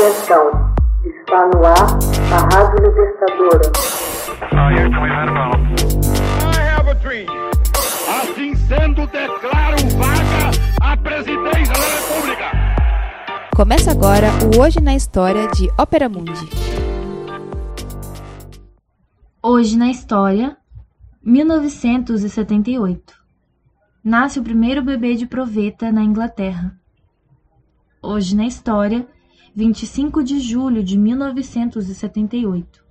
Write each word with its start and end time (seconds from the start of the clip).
Atenção, 0.00 0.72
está 1.04 1.46
no 1.48 1.62
ar 1.62 1.98
a 2.32 2.38
Rádio 2.54 2.88
Libertadora. 2.88 3.70
Assim 8.08 8.54
sendo, 8.54 9.06
declaro 9.08 9.76
vaga 9.98 10.50
a 10.80 10.96
presidência 10.96 11.74
da 11.74 11.84
República. 11.84 12.50
Começa 13.54 13.90
agora 13.90 14.28
o 14.56 14.62
Hoje 14.62 14.80
na 14.80 14.94
História 14.94 15.46
de 15.48 15.68
Ópera 15.78 16.08
Mundi. 16.08 16.48
Hoje 19.42 19.76
na 19.76 19.90
História, 19.90 20.56
1978. 21.22 23.14
Nasce 24.02 24.40
o 24.40 24.42
primeiro 24.42 24.82
bebê 24.82 25.14
de 25.14 25.26
proveta 25.26 25.92
na 25.92 26.02
Inglaterra. 26.02 26.74
Hoje 28.02 28.34
na 28.34 28.46
História, 28.46 29.06
25 29.54 30.22
de 30.22 30.38
julho 30.38 30.82
de 30.82 30.96
1978. 30.96 32.84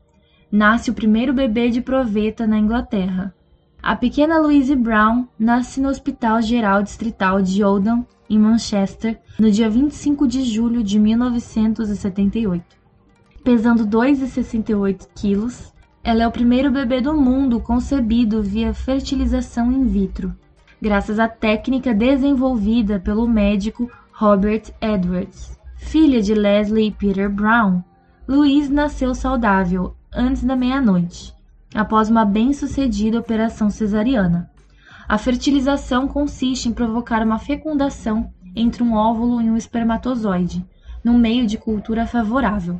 Nasce 0.51 0.91
o 0.91 0.93
primeiro 0.93 1.33
bebê 1.33 1.69
de 1.69 1.79
proveta 1.79 2.45
na 2.45 2.57
Inglaterra. 2.57 3.33
A 3.81 3.95
pequena 3.95 4.39
Louise 4.39 4.75
Brown 4.75 5.25
nasce 5.37 5.79
no 5.79 5.87
Hospital 5.87 6.41
Geral 6.41 6.83
Distrital 6.83 7.41
de 7.41 7.63
Oldham, 7.63 8.05
em 8.29 8.37
Manchester, 8.37 9.19
no 9.39 9.49
dia 9.49 9.69
25 9.69 10.27
de 10.27 10.43
julho 10.43 10.83
de 10.83 10.99
1978. 10.99 12.63
Pesando 13.41 13.87
2,68 13.87 15.07
quilos, 15.15 15.73
ela 16.03 16.23
é 16.23 16.27
o 16.27 16.31
primeiro 16.31 16.71
bebê 16.71 16.99
do 16.99 17.13
mundo 17.13 17.61
concebido 17.61 18.43
via 18.43 18.73
fertilização 18.73 19.71
in 19.71 19.85
vitro, 19.87 20.35
graças 20.81 21.19
à 21.19 21.27
técnica 21.27 21.93
desenvolvida 21.93 22.99
pelo 22.99 23.27
médico 23.27 23.89
Robert 24.11 24.63
Edwards. 24.81 25.58
Filha 25.79 26.21
de 26.21 26.35
Leslie 26.35 26.87
e 26.87 26.91
Peter 26.91 27.27
Brown, 27.27 27.81
Louise 28.27 28.71
nasceu 28.71 29.15
saudável 29.15 29.95
antes 30.13 30.43
da 30.43 30.55
meia-noite, 30.55 31.33
após 31.73 32.11
uma 32.11 32.23
bem-sucedida 32.25 33.17
operação 33.17 33.71
cesariana. 33.71 34.51
A 35.07 35.17
fertilização 35.17 36.07
consiste 36.07 36.69
em 36.69 36.73
provocar 36.73 37.25
uma 37.25 37.39
fecundação 37.39 38.31
entre 38.55 38.83
um 38.83 38.93
óvulo 38.93 39.41
e 39.41 39.49
um 39.49 39.57
espermatozoide, 39.57 40.63
num 41.03 41.17
meio 41.17 41.47
de 41.47 41.57
cultura 41.57 42.05
favorável. 42.05 42.79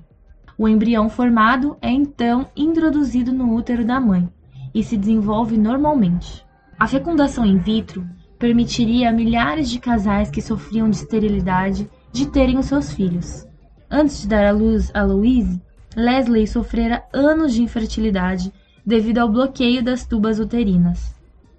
O 0.55 0.67
embrião 0.67 1.09
formado 1.09 1.77
é 1.81 1.89
então 1.89 2.47
introduzido 2.55 3.31
no 3.31 3.55
útero 3.55 3.83
da 3.83 3.99
mãe 3.99 4.29
e 4.71 4.83
se 4.83 4.95
desenvolve 4.95 5.57
normalmente. 5.57 6.45
A 6.77 6.85
fecundação 6.85 7.43
in 7.43 7.57
vitro 7.57 8.05
permitiria 8.37 9.09
a 9.09 9.13
milhares 9.13 9.67
de 9.67 9.79
casais 9.79 10.29
que 10.29 10.41
sofriam 10.41 10.89
de 10.89 10.97
esterilidade 10.97 11.89
de 12.11 12.27
terem 12.27 12.57
os 12.57 12.65
seus 12.65 12.91
filhos. 12.91 13.45
Antes 13.89 14.21
de 14.21 14.27
dar 14.27 14.45
à 14.45 14.51
luz 14.51 14.91
a 14.93 15.03
Louise, 15.03 15.61
Leslie 15.95 16.47
sofrera 16.47 17.03
anos 17.13 17.53
de 17.53 17.63
infertilidade 17.63 18.51
devido 18.85 19.19
ao 19.19 19.29
bloqueio 19.29 19.83
das 19.83 20.05
tubas 20.05 20.39
uterinas, 20.39 21.15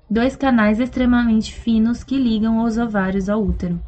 dois 0.09 0.37
canais 0.37 0.81
extremamente 0.81 1.55
finos 1.55 2.03
que 2.03 2.17
ligam 2.17 2.65
os 2.65 2.79
ovários 2.79 3.29
ao 3.29 3.43
útero. 3.43 3.81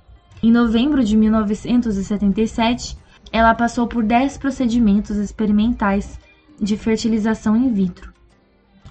Em 0.43 0.51
novembro 0.51 1.05
de 1.05 1.17
1977, 1.17 2.97
ela 3.31 3.55
passou 3.55 3.87
por 3.87 4.05
10 4.05 4.39
procedimentos 4.39 5.17
experimentais 5.17 6.19
de 6.61 6.77
fertilização 6.77 7.57
in 7.57 7.73
vitro. 7.73 8.13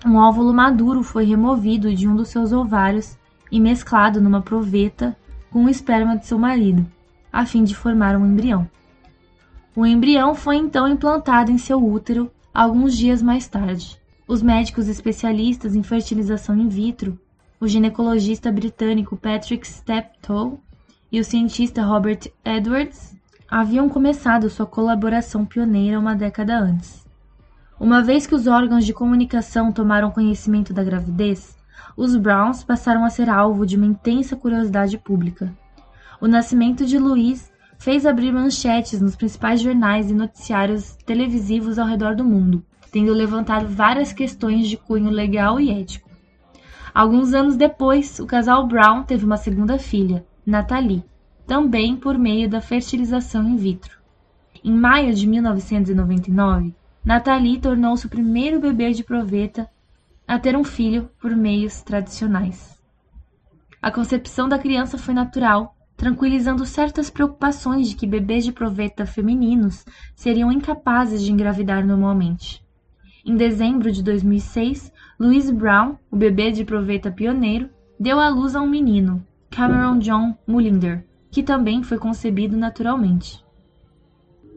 Um 0.05 0.15
óvulo 0.15 0.53
maduro 0.53 1.03
foi 1.03 1.25
removido 1.25 1.93
de 1.93 2.07
um 2.07 2.15
dos 2.15 2.29
seus 2.29 2.51
ovários 2.51 3.17
e 3.51 3.59
mesclado 3.59 4.19
numa 4.19 4.41
proveta 4.41 5.15
com 5.51 5.65
o 5.65 5.69
esperma 5.69 6.17
de 6.17 6.25
seu 6.25 6.39
marido, 6.39 6.85
a 7.31 7.45
fim 7.45 7.63
de 7.63 7.75
formar 7.75 8.15
um 8.15 8.25
embrião. 8.25 8.69
O 9.75 9.85
embrião 9.85 10.35
foi 10.35 10.57
então 10.57 10.87
implantado 10.87 11.51
em 11.51 11.57
seu 11.57 11.83
útero 11.83 12.29
alguns 12.53 12.97
dias 12.97 13.21
mais 13.21 13.47
tarde. 13.47 13.99
Os 14.27 14.41
médicos 14.41 14.87
especialistas 14.87 15.75
em 15.75 15.83
fertilização 15.83 16.57
in 16.57 16.67
vitro, 16.67 17.19
o 17.59 17.67
ginecologista 17.67 18.51
britânico 18.51 19.15
Patrick 19.15 19.67
Steptoe 19.67 20.57
e 21.11 21.19
o 21.19 21.23
cientista 21.23 21.83
Robert 21.83 22.31
Edwards, 22.43 23.15
haviam 23.49 23.87
começado 23.89 24.49
sua 24.49 24.65
colaboração 24.65 25.45
pioneira 25.45 25.99
uma 25.99 26.15
década 26.15 26.57
antes. 26.57 27.05
Uma 27.79 28.01
vez 28.01 28.27
que 28.27 28.35
os 28.35 28.47
órgãos 28.47 28.85
de 28.85 28.93
comunicação 28.93 29.71
tomaram 29.71 30.11
conhecimento 30.11 30.73
da 30.73 30.83
gravidez, 30.83 31.57
os 31.97 32.15
Browns 32.15 32.63
passaram 32.63 33.03
a 33.03 33.09
ser 33.09 33.29
alvo 33.29 33.65
de 33.65 33.75
uma 33.75 33.85
intensa 33.85 34.35
curiosidade 34.35 34.97
pública. 34.97 35.51
O 36.21 36.27
nascimento 36.27 36.85
de 36.85 36.99
Louise 36.99 37.49
fez 37.79 38.05
abrir 38.05 38.31
manchetes 38.31 39.01
nos 39.01 39.15
principais 39.15 39.59
jornais 39.59 40.11
e 40.11 40.13
noticiários 40.13 40.95
televisivos 41.03 41.79
ao 41.79 41.87
redor 41.87 42.15
do 42.15 42.23
mundo, 42.23 42.63
tendo 42.91 43.11
levantado 43.11 43.67
várias 43.67 44.13
questões 44.13 44.67
de 44.67 44.77
cunho 44.77 45.09
legal 45.09 45.59
e 45.59 45.71
ético. 45.71 46.07
Alguns 46.93 47.33
anos 47.33 47.55
depois, 47.55 48.19
o 48.19 48.27
casal 48.27 48.67
Brown 48.67 49.01
teve 49.01 49.25
uma 49.25 49.35
segunda 49.35 49.79
filha, 49.79 50.23
Natalie, 50.45 51.03
também 51.47 51.95
por 51.95 52.19
meio 52.19 52.47
da 52.47 52.61
fertilização 52.61 53.49
in 53.49 53.55
vitro. 53.55 53.97
Em 54.63 54.75
maio 54.75 55.15
de 55.15 55.25
1999, 55.25 56.75
Natalie 57.03 57.59
tornou-se 57.59 58.05
o 58.05 58.09
primeiro 58.09 58.59
bebê 58.59 58.91
de 58.91 59.03
proveta 59.03 59.67
a 60.27 60.37
ter 60.37 60.55
um 60.55 60.63
filho 60.63 61.09
por 61.19 61.35
meios 61.35 61.81
tradicionais. 61.81 62.79
A 63.81 63.89
concepção 63.89 64.47
da 64.47 64.59
criança 64.59 64.99
foi 64.99 65.15
natural, 65.15 65.75
tranquilizando 66.01 66.65
certas 66.65 67.11
preocupações 67.11 67.87
de 67.87 67.95
que 67.95 68.07
bebês 68.07 68.43
de 68.43 68.51
proveta 68.51 69.05
femininos 69.05 69.85
seriam 70.15 70.51
incapazes 70.51 71.21
de 71.21 71.31
engravidar 71.31 71.85
normalmente. 71.85 72.65
Em 73.23 73.35
dezembro 73.35 73.91
de 73.91 74.01
2006, 74.01 74.91
Louise 75.19 75.53
Brown, 75.53 75.97
o 76.09 76.15
bebê 76.15 76.49
de 76.49 76.65
proveta 76.65 77.11
pioneiro, 77.11 77.69
deu 77.99 78.19
à 78.19 78.29
luz 78.29 78.55
a 78.55 78.61
um 78.61 78.67
menino, 78.67 79.23
Cameron 79.51 79.99
John 79.99 80.35
Mullinder, 80.47 81.05
que 81.29 81.43
também 81.43 81.83
foi 81.83 81.99
concebido 81.99 82.57
naturalmente. 82.57 83.45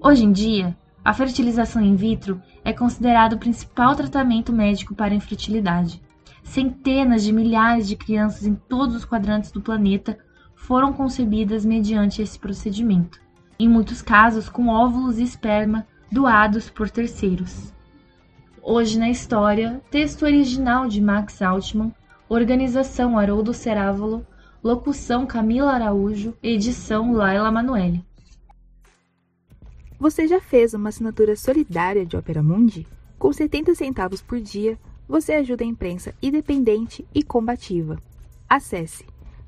Hoje 0.00 0.25
em 0.25 0.32
dia, 0.32 0.75
a 1.05 1.12
fertilização 1.12 1.82
in 1.82 1.94
vitro 1.94 2.41
é 2.65 2.72
considerado 2.72 3.34
o 3.34 3.38
principal 3.38 3.94
tratamento 3.94 4.50
médico 4.50 4.94
para 4.94 5.12
a 5.12 5.16
infertilidade. 5.16 6.03
Centenas 6.43 7.22
de 7.22 7.34
milhares 7.34 7.87
de 7.87 7.97
crianças 7.97 8.47
em 8.47 8.55
todos 8.55 8.97
os 8.97 9.05
quadrantes 9.05 9.53
do 9.53 9.61
planeta 9.61 10.19
foram 10.54 10.92
concebidas 10.92 11.65
mediante 11.65 12.22
esse 12.22 12.38
procedimento, 12.38 13.20
em 13.59 13.69
muitos 13.69 14.00
casos 14.00 14.48
com 14.48 14.69
óvulos 14.69 15.19
e 15.19 15.22
esperma 15.22 15.87
doados 16.10 16.70
por 16.70 16.88
terceiros. 16.88 17.72
Hoje 18.62 18.98
na 18.98 19.10
história, 19.10 19.82
texto 19.91 20.22
original 20.22 20.88
de 20.88 21.00
Max 21.00 21.43
Altman, 21.43 21.93
organização 22.28 23.19
Haroldo 23.19 23.53
Cerávolo, 23.53 24.26
locução 24.62 25.26
Camila 25.26 25.72
Araújo, 25.72 26.34
edição 26.43 27.12
Laila 27.12 27.53
Manoeli. 27.53 28.04
Você 29.98 30.26
já 30.26 30.41
fez 30.41 30.72
uma 30.75 30.88
assinatura 30.88 31.37
solidária 31.37 32.04
de 32.06 32.16
Opera 32.16 32.43
Mundi? 32.43 32.87
Com 33.19 33.32
70 33.32 33.75
centavos 33.75 34.22
por 34.22 34.41
dia, 34.41 34.78
você 35.09 35.34
ajuda 35.34 35.64
a 35.64 35.66
imprensa 35.66 36.14
independente 36.22 37.06
e 37.14 37.22
combativa. 37.22 37.98
Acesse 38.48 39.04